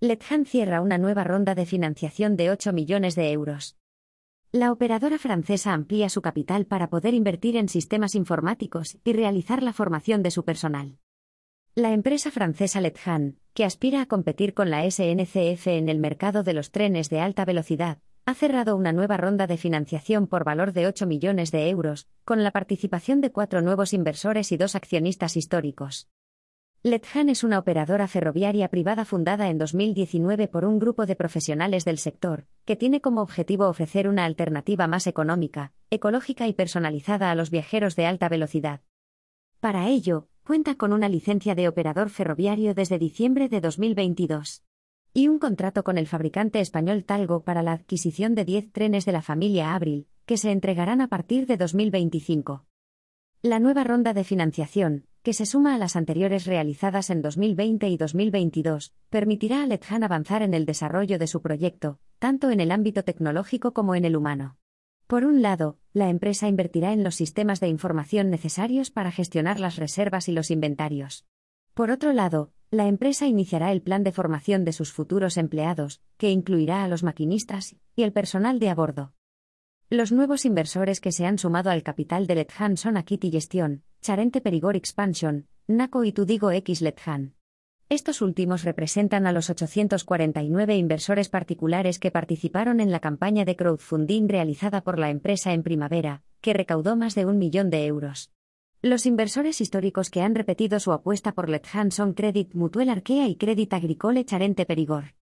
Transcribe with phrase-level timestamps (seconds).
[0.00, 3.76] Lethan cierra una nueva ronda de financiación de 8 millones de euros.
[4.52, 9.72] La operadora francesa amplía su capital para poder invertir en sistemas informáticos y realizar la
[9.72, 10.98] formación de su personal.
[11.74, 16.52] La empresa francesa Lethan, que aspira a competir con la SNCF en el mercado de
[16.52, 20.86] los trenes de alta velocidad, ha cerrado una nueva ronda de financiación por valor de
[20.86, 26.08] 8 millones de euros, con la participación de cuatro nuevos inversores y dos accionistas históricos.
[26.84, 31.98] Lethan es una operadora ferroviaria privada fundada en 2019 por un grupo de profesionales del
[31.98, 37.50] sector, que tiene como objetivo ofrecer una alternativa más económica, ecológica y personalizada a los
[37.50, 38.82] viajeros de alta velocidad.
[39.58, 44.62] Para ello, cuenta con una licencia de operador ferroviario desde diciembre de 2022
[45.12, 49.10] y un contrato con el fabricante español Talgo para la adquisición de 10 trenes de
[49.10, 52.66] la familia Abril, que se entregarán a partir de 2025.
[53.42, 57.98] La nueva ronda de financiación, que se suma a las anteriores realizadas en 2020 y
[57.98, 63.04] 2022, permitirá a Lethan avanzar en el desarrollo de su proyecto, tanto en el ámbito
[63.04, 64.56] tecnológico como en el humano.
[65.06, 69.76] Por un lado, la empresa invertirá en los sistemas de información necesarios para gestionar las
[69.76, 71.26] reservas y los inventarios.
[71.74, 76.30] Por otro lado, la empresa iniciará el plan de formación de sus futuros empleados, que
[76.30, 79.12] incluirá a los maquinistas y el personal de a bordo.
[79.90, 84.42] Los nuevos inversores que se han sumado al capital de Lethan son Akiti Gestión, Charente
[84.42, 87.32] Perigor Expansion, NACO y Tudigo X Lethan.
[87.88, 94.28] Estos últimos representan a los 849 inversores particulares que participaron en la campaña de crowdfunding
[94.28, 98.30] realizada por la empresa en primavera, que recaudó más de un millón de euros.
[98.82, 103.36] Los inversores históricos que han repetido su apuesta por Lethan son Credit Mutuel Arkea y
[103.36, 105.17] Credit Agricole Charente Perigor.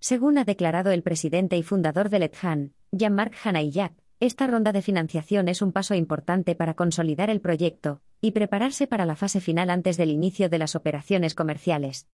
[0.00, 5.48] Según ha declarado el presidente y fundador de Lethan, Jean-Marc Hanaillac, esta ronda de financiación
[5.48, 9.96] es un paso importante para consolidar el proyecto y prepararse para la fase final antes
[9.96, 12.08] del inicio de las operaciones comerciales.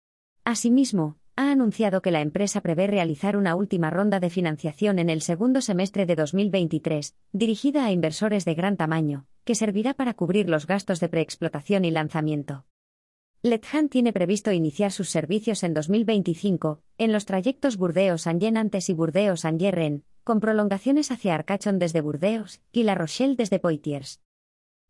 [0.44, 5.22] Asimismo, ha anunciado que la empresa prevé realizar una última ronda de financiación en el
[5.22, 10.66] segundo semestre de 2023, dirigida a inversores de gran tamaño, que servirá para cubrir los
[10.66, 12.64] gastos de preexplotación y lanzamiento.
[13.44, 20.38] Lethan tiene previsto iniciar sus servicios en 2025, en los trayectos Burdeos-Angen-Antes y Burdeos-Angerren, con
[20.38, 24.20] prolongaciones hacia Arcachon desde Burdeos y La Rochelle desde Poitiers.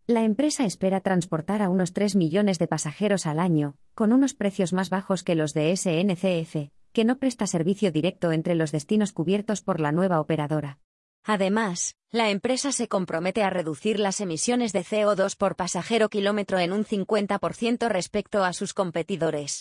[0.07, 4.75] La empresa espera transportar a unos 3 millones de pasajeros al año, con unos precios
[4.75, 9.63] más bajos que los de SNCF, que no presta servicio directo entre los destinos cubiertos
[9.63, 10.82] por la nueva operadora.
[11.25, 16.73] Además, la empresa se compromete a reducir las emisiones de CO2 por pasajero kilómetro en
[16.73, 19.61] un 50% respecto a sus competidores.